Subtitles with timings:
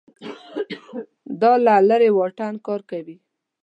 [1.41, 3.17] دا له لرې واټن کار کوي